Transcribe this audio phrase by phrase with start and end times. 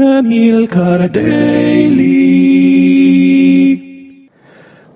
[0.00, 1.98] Emilcar Daily.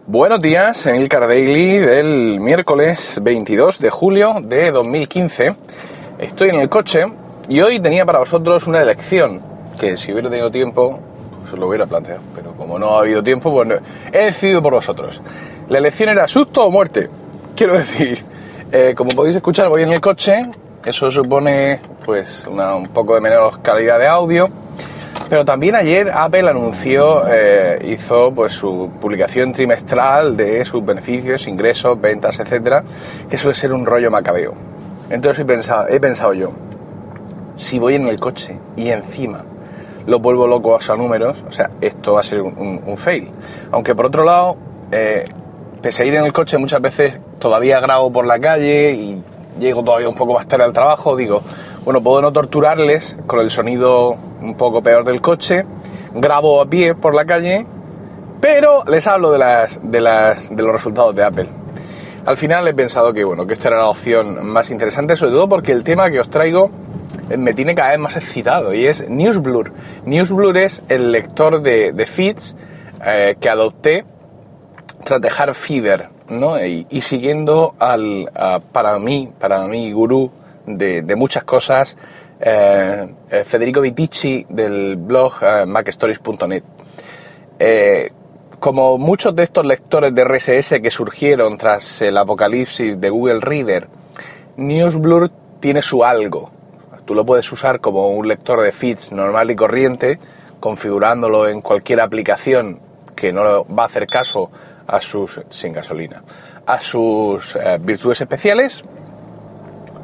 [0.07, 5.57] Buenos días, en el Car Daily del miércoles 22 de julio de 2015.
[6.19, 7.05] Estoy en el coche
[7.49, 9.43] y hoy tenía para vosotros una elección
[9.81, 11.01] que si hubiera tenido tiempo
[11.41, 13.81] pues lo hubiera planteado, pero como no ha habido tiempo, pues
[14.13, 15.21] he decidido por vosotros.
[15.69, 17.11] La elección era susto o muerte.
[17.57, 18.25] Quiero decir,
[18.71, 20.43] eh, como podéis escuchar, voy en el coche,
[20.85, 24.62] eso supone pues un poco de menor calidad de audio.
[25.33, 31.99] Pero también ayer Apple anunció, eh, hizo pues su publicación trimestral de sus beneficios, ingresos,
[31.99, 32.85] ventas, etcétera,
[33.31, 34.53] que suele ser un rollo macabeo.
[35.09, 36.53] Entonces he pensado, he pensado yo,
[37.55, 39.43] si voy en el coche y encima
[40.05, 43.31] lo vuelvo loco a números, o sea, esto va a ser un fail.
[43.71, 44.59] Aunque por otro lado,
[44.91, 45.25] eh,
[45.81, 49.23] pese a ir en el coche muchas veces todavía grabo por la calle y
[49.59, 51.41] llego todavía un poco más tarde al trabajo, digo,
[51.85, 55.65] bueno, puedo no torturarles con el sonido un poco peor del coche,
[56.15, 57.67] grabo a pie por la calle,
[58.41, 61.47] pero les hablo de, las, de, las, de los resultados de Apple.
[62.25, 65.49] Al final he pensado que bueno, que esta era la opción más interesante, sobre todo
[65.49, 66.71] porque el tema que os traigo
[67.29, 69.73] eh, me tiene cada vez más excitado y es NewsBlur.
[70.05, 72.55] NewsBlur es el lector de, feeds
[73.05, 74.05] eh, que adopté
[75.03, 76.65] tras dejar Fever, ¿no?
[76.65, 78.31] Y, y siguiendo al,
[78.71, 80.31] para mí, para mi gurú
[80.67, 81.97] de, muchas cosas,
[82.41, 86.65] eh, eh, Federico Vitici del blog eh, macstories.net.
[88.59, 93.89] Como muchos de estos lectores de RSS que surgieron tras el apocalipsis de Google Reader,
[94.57, 96.51] NewsBlur tiene su algo.
[97.05, 100.21] Tú lo puedes usar como un lector de feeds normal y corriente,
[100.61, 102.81] configurándolo en cualquier aplicación
[103.17, 104.51] que no va a hacer caso
[104.87, 106.23] a sus sin gasolina,
[106.65, 108.85] a sus virtudes especiales,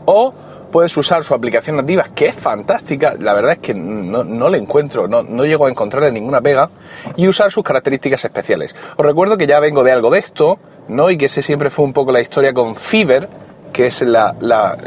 [0.05, 0.33] o
[0.71, 4.59] puedes usar su aplicación nativa, que es fantástica, la verdad es que no, no le
[4.59, 6.71] encuentro, no, no llego a encontrarle ninguna pega,
[7.17, 8.75] y usar sus características especiales.
[8.97, 11.11] Os recuerdo que ya vengo de algo de esto, ¿no?
[11.11, 13.29] Y que ese siempre fue un poco la historia con Fiverr,
[13.73, 14.35] que es la,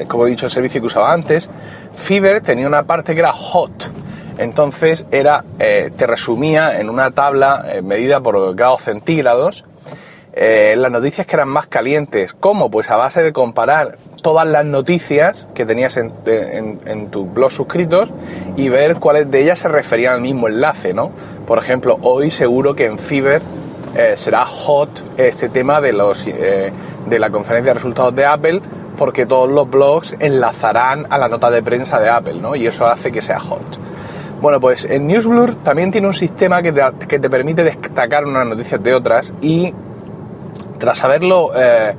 [0.07, 1.50] como he dicho, el servicio que usaba antes.
[1.94, 3.91] Fiverr tenía una parte que era hot,
[4.38, 9.66] entonces era, eh, te resumía en una tabla eh, medida por grados centígrados,
[10.34, 12.34] eh, las noticias que eran más calientes.
[12.34, 12.72] ¿Cómo?
[12.72, 17.51] Pues a base de comparar todas las noticias que tenías en, en, en tu blog
[17.51, 18.09] suscritos
[18.55, 21.11] y ver cuáles de ellas se referían al mismo enlace, ¿no?
[21.47, 23.41] Por ejemplo, hoy seguro que en Fiverr
[23.95, 26.71] eh, será hot este tema de, los, eh,
[27.07, 28.61] de la conferencia de resultados de Apple
[28.97, 32.55] porque todos los blogs enlazarán a la nota de prensa de Apple, ¿no?
[32.55, 33.61] Y eso hace que sea hot.
[34.41, 38.47] Bueno, pues en NewsBlur también tiene un sistema que te, que te permite destacar unas
[38.47, 39.73] noticias de otras y
[40.79, 41.93] tras haberlo, eh,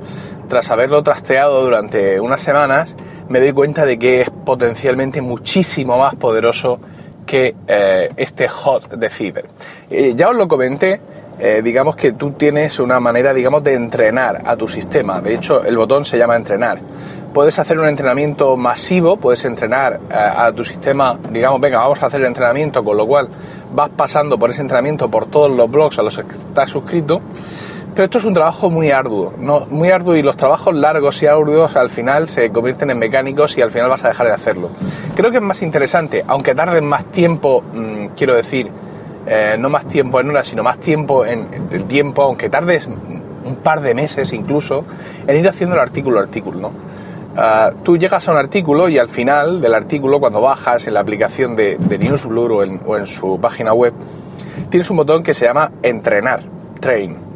[0.53, 2.95] tras haberlo trasteado durante unas semanas,
[3.27, 6.79] me doy cuenta de que es potencialmente muchísimo más poderoso
[7.25, 9.49] que eh, este hot de Fiverr.
[9.89, 11.01] Eh, ya os lo comenté,
[11.39, 15.21] eh, digamos que tú tienes una manera, digamos, de entrenar a tu sistema.
[15.21, 16.79] De hecho, el botón se llama entrenar.
[17.33, 22.05] Puedes hacer un entrenamiento masivo, puedes entrenar eh, a tu sistema, digamos, venga, vamos a
[22.05, 23.27] hacer el entrenamiento, con lo cual
[23.73, 27.21] vas pasando por ese entrenamiento por todos los blogs a los que estás suscrito.
[27.93, 29.67] Pero esto es un trabajo muy arduo, ¿no?
[29.69, 33.61] muy arduo y los trabajos largos y arduos al final se convierten en mecánicos y
[33.61, 34.71] al final vas a dejar de hacerlo.
[35.15, 38.71] Creo que es más interesante, aunque tardes más tiempo, mmm, quiero decir,
[39.27, 43.57] eh, no más tiempo en horas, sino más tiempo en el tiempo, aunque tardes un
[43.57, 44.85] par de meses incluso,
[45.27, 46.67] en ir haciendo el artículo artículo, ¿no?
[47.35, 50.99] Uh, tú llegas a un artículo y al final del artículo, cuando bajas en la
[50.99, 53.93] aplicación de, de NewsBlur o en, o en su página web,
[54.69, 56.43] tienes un botón que se llama entrenar,
[56.79, 57.32] train.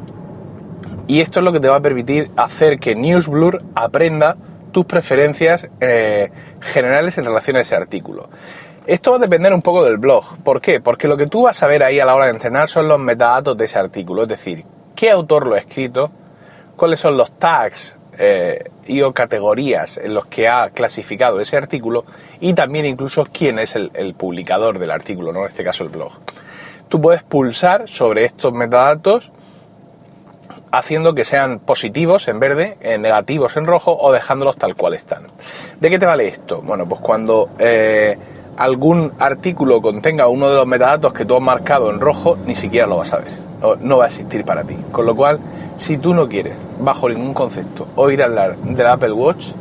[1.08, 4.36] Y esto es lo que te va a permitir hacer que NewsBlur aprenda
[4.74, 6.30] tus preferencias eh,
[6.60, 8.30] generales en relación a ese artículo.
[8.86, 10.38] Esto va a depender un poco del blog.
[10.44, 10.82] ¿Por qué?
[10.82, 13.00] Porque lo que tú vas a ver ahí a la hora de entrenar son los
[13.00, 14.24] metadatos de ese artículo.
[14.24, 16.12] Es decir, qué autor lo ha escrito,
[16.76, 22.06] cuáles son los tags eh, y o categorías en los que ha clasificado ese artículo
[22.40, 25.42] y también incluso quién es el, el publicador del artículo, ¿no?
[25.42, 26.14] en este caso el blog.
[26.90, 29.32] Tú puedes pulsar sobre estos metadatos
[30.72, 35.28] haciendo que sean positivos en verde, negativos en rojo o dejándolos tal cual están.
[35.80, 36.62] ¿De qué te vale esto?
[36.62, 38.18] Bueno, pues cuando eh,
[38.58, 42.88] algún artículo contenga uno de los metadatos que tú has marcado en rojo, ni siquiera
[42.88, 43.48] lo vas a ver.
[43.62, 44.76] No, no va a existir para ti.
[44.92, 45.40] Con lo cual,
[45.78, 49.52] si tú no quieres, bajo ningún concepto, oír hablar del Apple Watch,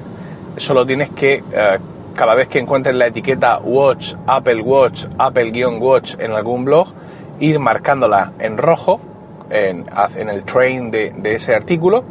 [0.56, 1.78] solo tienes que, eh,
[2.14, 6.88] cada vez que encuentres la etiqueta Watch, Apple Watch, Apple-Watch en algún blog,
[7.40, 9.00] ir marcándola en rojo
[9.50, 9.86] en,
[10.28, 12.04] el train de, de, ese artículo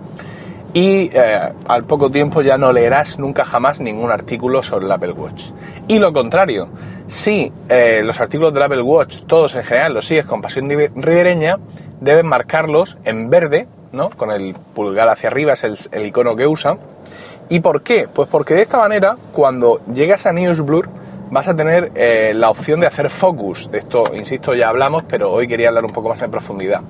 [0.76, 5.14] y eh, al poco tiempo ya no leerás nunca jamás ningún artículo sobre el Apple
[5.14, 5.46] Watch.
[5.88, 6.68] Y lo contrario,
[7.08, 11.60] si eh, los artículos del Apple Watch, todos en general, los sigues con pasión ribereña,
[12.02, 14.10] debes marcarlos en verde, ¿no?
[14.10, 16.78] Con el pulgar hacia arriba, es el, icono que usa.
[17.48, 18.10] ¿Y por qué?
[18.14, 20.90] Pues porque de esta manera, cuando llegas a NewsBlur,
[21.32, 23.72] vas a tener eh, la opción de hacer focus.
[23.72, 26.82] De esto, insisto, ya hablamos, pero hoy quería hablar un poco más en profundidad.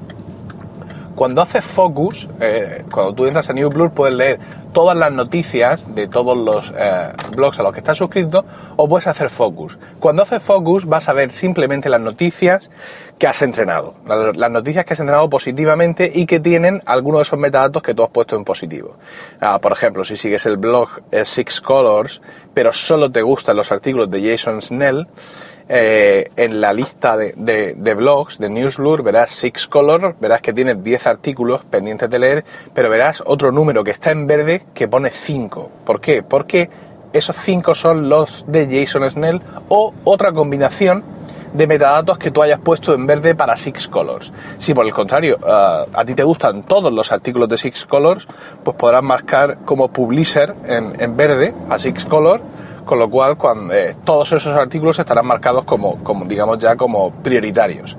[1.15, 4.39] Cuando haces focus, eh, cuando tú entras a NewsBlur puedes leer
[4.73, 8.44] todas las noticias de todos los eh, blogs a los que estás suscrito
[8.75, 9.77] o puedes hacer focus.
[10.01, 12.69] Cuando haces focus vas a ver simplemente las noticias
[13.17, 17.39] que has entrenado, las noticias que has entrenado positivamente y que tienen algunos de esos
[17.39, 18.97] metadatos que tú has puesto en positivo.
[19.39, 22.21] Ah, por ejemplo, si sigues el blog eh, Six Colors,
[22.53, 25.07] pero solo te gustan los artículos de Jason Snell,
[25.67, 27.33] eh, en la lista de,
[27.75, 32.45] de, blogs de Newslure verás Six Color, verás que tiene 10 artículos pendientes de leer,
[32.73, 35.71] pero verás otro número que está en verde que pone 5.
[35.83, 36.21] ¿Por qué?
[36.21, 36.69] Porque
[37.13, 41.03] esos 5 son los de Jason Snell o otra combinación
[41.53, 44.33] de metadatos que tú hayas puesto en verde para Six Colors.
[44.57, 48.27] Si por el contrario eh, a ti te gustan todos los artículos de Six Colors,
[48.63, 52.44] pues podrás marcar como publisher en, en verde a Six Colors
[52.85, 57.11] con lo cual cuando, eh, todos esos artículos estarán marcados como, como, digamos ya como
[57.11, 57.97] prioritarios.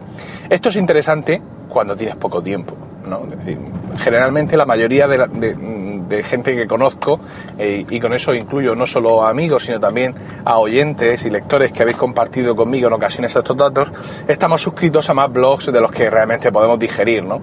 [0.48, 2.74] Esto es interesante cuando tienes poco tiempo,
[3.04, 3.24] ¿no?
[3.24, 3.58] Es decir,
[3.98, 7.18] generalmente la mayoría de, gente que conozco,
[7.58, 11.72] eh, y con eso incluyo no solo a amigos, sino también a oyentes y lectores
[11.72, 13.92] que habéis compartido conmigo en ocasiones estos datos,
[14.28, 17.40] estamos suscritos a más blogs de los que realmente podemos digerir, ¿no?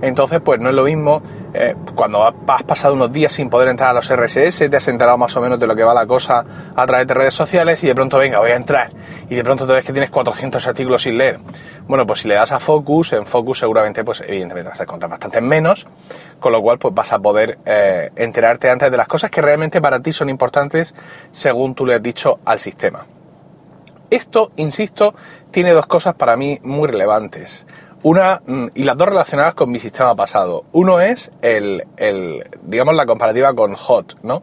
[0.00, 1.22] Entonces, pues no es lo mismo
[1.54, 5.18] eh, cuando has pasado unos días sin poder entrar a los RSS, te has enterado
[5.18, 7.86] más o menos de lo que va la cosa a través de redes sociales y
[7.86, 8.90] de pronto, venga, voy a entrar.
[9.28, 11.38] Y de pronto te ves que tienes 400 artículos sin leer.
[11.86, 15.10] Bueno, pues si le das a Focus, en Focus seguramente, pues evidentemente vas a encontrar
[15.10, 15.86] bastante menos,
[16.38, 19.80] con lo cual pues vas a poder eh, enterarte antes de las cosas que realmente
[19.80, 20.94] para ti son importantes
[21.30, 23.06] según tú le has dicho al sistema.
[24.10, 25.14] Esto, insisto,
[25.50, 27.66] tiene dos cosas para mí muy relevantes.
[28.02, 30.64] Una, mm, y las dos relacionadas con mi sistema pasado.
[30.72, 31.84] Uno es el,
[32.62, 34.42] digamos, la comparativa con Hot, ¿no?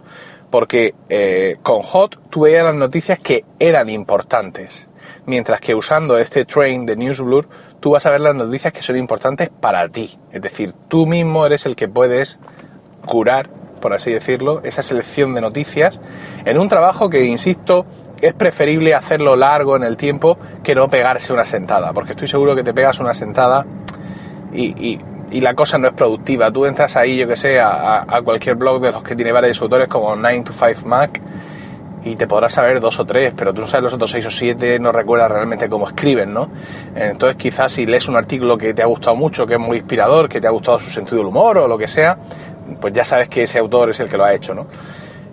[0.49, 4.87] Porque eh, con Hot tú veías las noticias que eran importantes.
[5.25, 7.47] Mientras que usando este train de NewsBlur,
[7.79, 10.19] tú vas a ver las noticias que son importantes para ti.
[10.31, 12.37] Es decir, tú mismo eres el que puedes
[13.05, 13.49] curar,
[13.79, 15.99] por así decirlo, esa selección de noticias
[16.43, 17.85] en un trabajo que, insisto,
[18.21, 22.55] es preferible hacerlo largo en el tiempo que no pegarse una sentada, porque estoy seguro
[22.55, 23.65] que te pegas una sentada
[24.53, 24.99] y,
[25.31, 26.49] la cosa no es productiva.
[26.49, 29.89] Tú entras ahí, yo que sé, a, cualquier blog de los que tiene varios autores
[29.89, 31.19] como 9 to 5 Mac
[32.05, 34.31] y te podrás saber dos o tres, pero tú no sabes los otros seis o
[34.31, 36.49] siete, no recuerdas realmente cómo escriben, ¿no?
[36.95, 40.29] Entonces quizás si lees un artículo que te ha gustado mucho, que es muy inspirador,
[40.29, 42.15] que te ha gustado su sentido del humor o lo que sea,
[42.79, 44.67] pues ya sabes que ese autor es el que lo ha hecho, ¿no?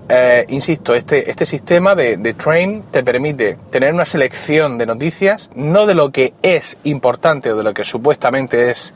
[0.09, 5.87] Eh, insisto, este, este sistema de, Train te permite tener una selección de noticias, no
[5.87, 8.93] de lo que es importante o de lo que supuestamente es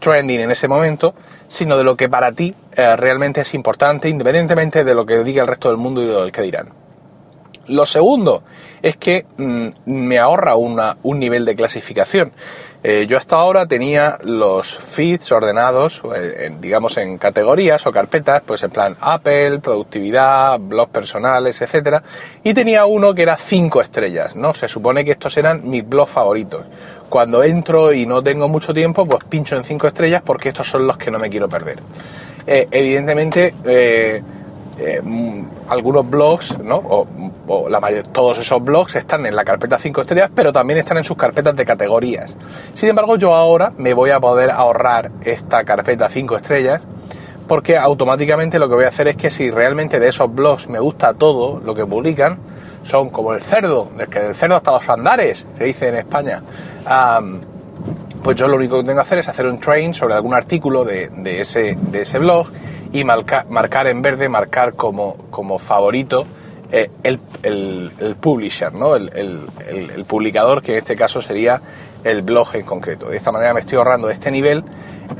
[0.00, 1.14] trending en ese momento,
[1.46, 5.42] sino de lo que para ti eh, realmente es importante, independientemente de lo que diga
[5.42, 6.68] el resto del mundo y lo que dirán.
[7.68, 8.42] Lo segundo
[8.82, 12.32] es que mm, me ahorra una, un nivel de clasificación.
[12.82, 18.62] Eh, yo hasta ahora tenía los feeds ordenados, eh, digamos, en categorías o carpetas, pues
[18.62, 22.02] en plan Apple, productividad, blogs personales, etcétera,
[22.42, 24.54] y tenía uno que era 5 estrellas, ¿no?
[24.54, 26.64] Se supone que estos eran mis blogs favoritos.
[27.10, 30.86] Cuando entro y no tengo mucho tiempo, pues pincho en 5 estrellas porque estos son
[30.86, 31.80] los que no me quiero perder.
[32.46, 33.52] Eh, evidentemente,
[35.02, 36.76] mm, algunos blogs, ¿no?
[36.76, 40.98] o, la mayor, todos esos blogs están en la carpeta 5 estrellas, pero también están
[40.98, 42.34] en sus carpetas de categorías.
[42.74, 46.82] Sin embargo, yo ahora me voy a poder ahorrar esta carpeta 5 estrellas
[47.48, 50.78] porque automáticamente lo que voy a hacer es que si realmente de esos blogs me
[50.78, 52.38] gusta todo lo que publican,
[52.84, 56.42] son como el cerdo, del que el cerdo hasta los andares, se dice en España.
[58.22, 60.84] pues yo lo único que tengo que hacer es hacer un train sobre algún artículo
[60.84, 62.46] de ese blog
[62.92, 66.26] y marcar en verde, marcar como, como favorito
[66.72, 68.94] eh, el, el, publisher, ¿no?
[68.94, 71.60] El, el, publicador, que en este caso sería
[72.04, 73.08] el blog en concreto.
[73.08, 74.62] De esta manera me estoy ahorrando este nivel.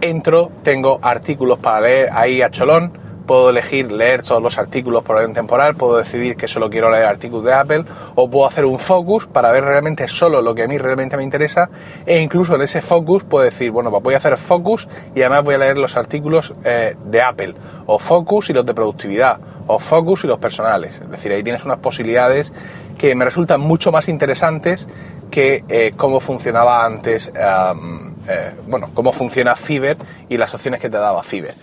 [0.01, 2.93] Entro, tengo artículos para leer ahí a cholón,
[3.27, 7.07] puedo elegir leer todos los artículos por orden temporal, puedo decidir que solo quiero leer
[7.07, 7.85] artículos de Apple
[8.15, 11.23] o puedo hacer un focus para ver realmente solo lo que a mí realmente me
[11.23, 11.71] interesa
[12.07, 15.45] e incluso en ese focus puedo decir, bueno, pues voy a hacer focus y además
[15.45, 17.55] voy a leer los artículos eh, de Apple
[17.87, 21.01] o focus y los de productividad o focus y los personales.
[21.01, 22.53] Es decir, ahí tienes unas posibilidades
[22.99, 24.87] que me resultan mucho más interesantes
[25.31, 29.97] que eh, cómo funcionaba antes, eh, bueno, cómo funciona Fiverr
[30.29, 31.55] y las opciones que te daba Fiverr.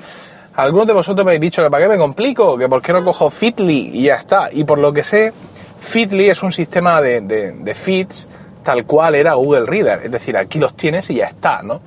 [0.57, 3.05] Algunos de vosotros me habéis dicho que para qué me complico, que por qué no
[3.05, 4.49] cojo Fitly y ya está.
[4.51, 5.31] Y por lo que sé,
[5.79, 8.27] Fitly es un sistema de, de, feeds
[8.63, 10.01] tal cual era Google Reader.
[10.05, 11.81] Es decir, aquí los tienes y ya está, ¿no?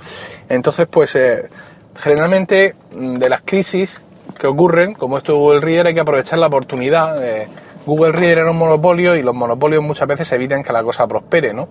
[0.48, 1.48] Entonces, pues, eh,
[1.96, 4.00] generalmente mm, de las crisis
[4.38, 7.20] que ocurren, como esto de Google Reader, hay que aprovechar la oportunidad.
[7.24, 7.48] Eh,
[7.84, 11.52] Google Reader era un monopolio y los monopolios muchas veces evitan que la cosa prospere,
[11.52, 11.68] ¿no?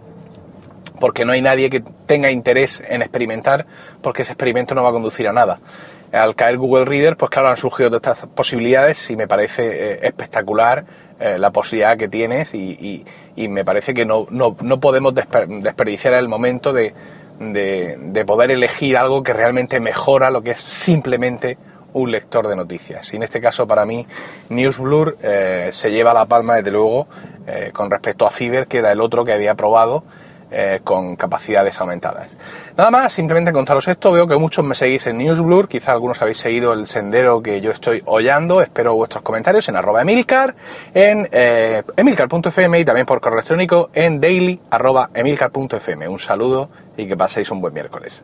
[1.00, 3.66] Porque no hay nadie que tenga interés en experimentar,
[4.02, 5.60] porque ese experimento no va a conducir a nada.
[6.12, 10.00] Al caer Google Reader, pues claro, han surgido todas estas posibilidades y me parece eh,
[10.02, 10.84] espectacular
[11.20, 14.26] eh, la posibilidad que tienes y, me parece que no,
[14.82, 16.94] podemos desperdiciar el momento de,
[17.40, 21.58] de poder elegir algo que realmente mejora lo que es simplemente
[21.94, 23.14] un lector de noticias.
[23.14, 24.06] Y en este caso, para mí,
[24.50, 27.08] Newsblur eh, se lleva la palma, desde luego,
[27.74, 30.04] con respecto a Fiverr, que era el otro que había probado
[30.52, 32.36] eh, con capacidades aumentadas.
[32.78, 34.12] Nada más, simplemente contaros esto.
[34.12, 37.72] Veo que muchos me seguís en Newsblur, quizá algunos habéis seguido el sendero que yo
[37.72, 38.62] estoy hollando.
[38.62, 40.56] Espero vuestros comentarios en arroba emilcar,
[40.94, 46.08] en emilcar.fm y también por correo electrónico en daily arroba emilcar.fm.
[46.08, 48.24] Un saludo y que paséis un buen miércoles.